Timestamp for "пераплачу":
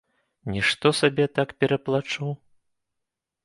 1.59-2.27